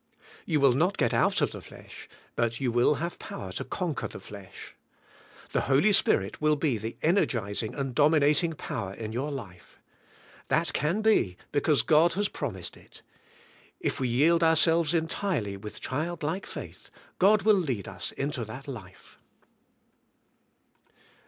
You 0.47 0.59
will 0.59 0.73
not 0.73 0.97
get 0.97 1.13
out 1.13 1.41
of 1.41 1.51
the 1.51 1.61
flesh, 1.61 2.09
but 2.35 2.59
you 2.59 2.71
will 2.71 2.95
have 2.95 3.19
power 3.19 3.51
to 3.51 3.63
conquer 3.63 4.07
the 4.07 4.19
flesh. 4.19 4.73
The 5.51 5.61
Holy 5.69 5.93
Spirit 5.93 6.41
will 6.41 6.55
be 6.55 6.79
the 6.79 6.97
energizing 7.03 7.75
and 7.75 7.93
domin 7.95 8.23
ating 8.23 8.53
power 8.55 8.95
in 8.95 9.13
your 9.13 9.29
life. 9.29 9.77
That 10.47 10.73
can 10.73 11.03
be, 11.03 11.37
because 11.51 11.83
God 11.83 12.13
has 12.13 12.29
promised 12.29 12.77
it. 12.77 13.03
If 13.79 13.99
we 13.99 14.07
yield 14.07 14.41
our 14.41 14.57
lives 14.65 14.95
entirely 14.95 15.55
with 15.55 15.79
child 15.79 16.23
like 16.23 16.47
faith, 16.47 16.89
God 17.19 17.43
will 17.43 17.53
lead 17.53 17.87
us 17.87 18.11
into 18.11 18.43
that 18.45 18.67
life. 18.67 19.19